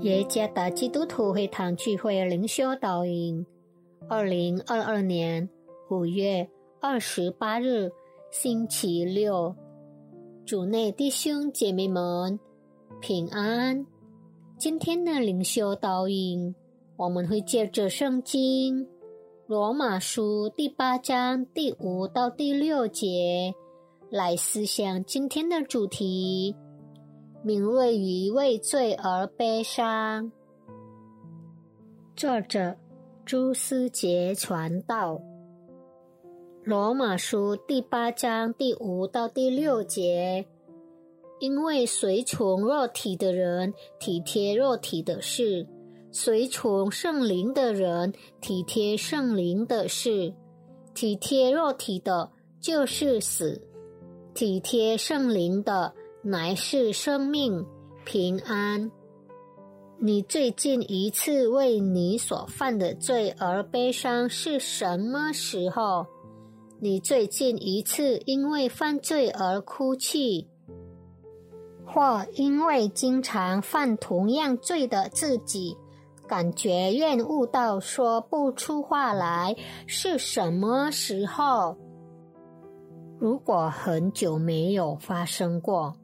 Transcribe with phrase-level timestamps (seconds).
[0.00, 3.44] 耶加达基督徒会堂聚会灵修导引，
[4.08, 5.48] 二零二二年
[5.90, 6.46] 五月
[6.80, 7.90] 二十八日
[8.30, 9.54] 星期六，
[10.44, 12.38] 主内弟兄姐妹们
[13.00, 13.86] 平安。
[14.58, 16.54] 今天的灵修导引，
[16.96, 18.86] 我们会借着圣经
[19.46, 23.54] 罗马书第八章第五到第六节
[24.10, 26.54] 来思想今天的主题。
[27.46, 30.32] 敏锐于为罪而悲伤。
[32.16, 32.74] 作者
[33.26, 35.20] 朱思杰传道。
[36.62, 40.46] 罗马书第八章第五到第六节，
[41.38, 45.66] 因为随从肉体的人体贴肉体的事，
[46.10, 50.32] 随从圣灵的人体贴圣灵的事。
[50.94, 53.60] 体贴肉体的，就是死；
[54.32, 55.92] 体贴圣灵的。
[56.26, 57.66] 乃是生命
[58.02, 58.90] 平安。
[60.00, 66.06] 你最近一次为你所犯的罪而悲伤是什么时候？
[66.80, 70.48] 你最近一次因为犯罪而哭泣，
[71.84, 75.76] 或因为经常犯同样罪的自己
[76.26, 79.54] 感觉厌恶到说不出话来
[79.86, 81.76] 是什么时候？
[83.18, 85.94] 如果很久没有发生过。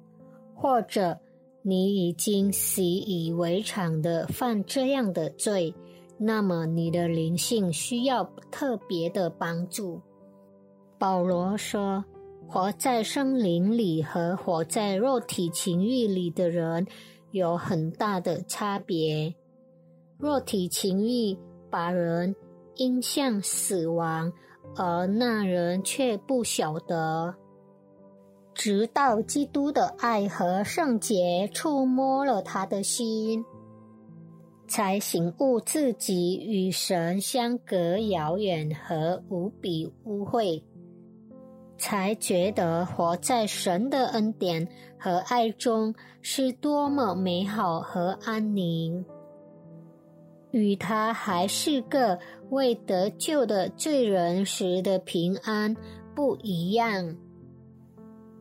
[0.60, 1.18] 或者
[1.62, 5.74] 你已经习以为常的犯这样的罪，
[6.18, 10.02] 那么你的灵性需要特别的帮助。
[10.98, 12.04] 保罗说
[12.46, 16.86] ：“活在生灵里和活在肉体情欲里的人
[17.30, 19.34] 有很大的差别。
[20.18, 21.38] 肉体情欲
[21.70, 22.36] 把人
[22.76, 24.30] 引向死亡，
[24.76, 27.34] 而那人却不晓得。”
[28.60, 33.42] 直到基督的爱和圣洁触摸了他的心，
[34.68, 40.62] 才醒悟自己与神相隔遥远和无比污秽，
[41.78, 44.68] 才觉得活在神的恩典
[44.98, 49.02] 和爱中是多么美好和安宁。
[50.50, 52.18] 与他还是个
[52.50, 55.74] 未得救的罪人时的平安
[56.14, 57.16] 不一样。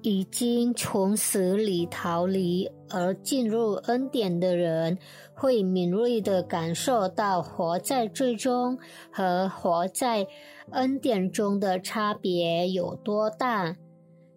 [0.02, 4.98] 已经从死里逃离而进入恩典的人，
[5.34, 8.78] 会敏锐地感受到活在最终
[9.12, 10.26] 和活在
[10.72, 13.76] 恩典中的差别有多大。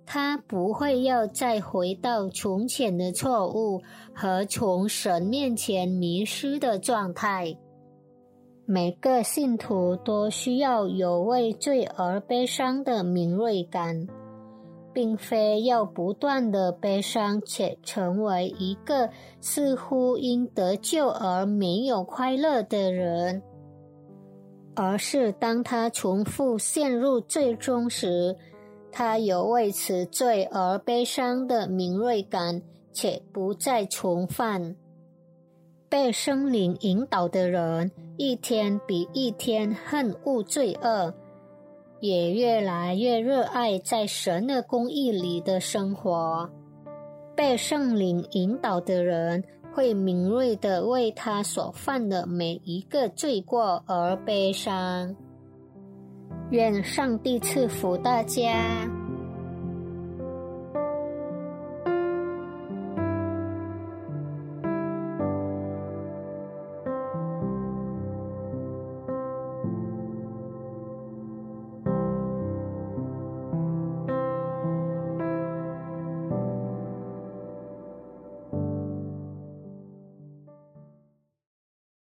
[0.04, 3.80] 他不会要再回到从前的错误
[4.12, 7.56] 和从神面前迷失的状态。
[8.66, 14.08] 每个信徒都需要有为罪而悲伤的敏锐感。
[14.92, 19.08] 并非要不断的悲伤且成为一个
[19.40, 23.42] 似乎因得救而没有快乐的人，
[24.74, 28.36] 而是当他重复陷入最终时，
[28.90, 34.76] 他有为此罪而悲伤的敏锐感，且不再重犯。
[35.88, 41.12] 被生灵引导的人，一天比一天恨恶罪恶。
[42.02, 46.50] 也越来越热爱在神的公义里的生活。
[47.36, 49.42] 被圣灵引导的人
[49.72, 55.14] 会敏锐地为他所犯的每一个罪过而悲伤。
[56.50, 58.52] 愿上帝赐福大家。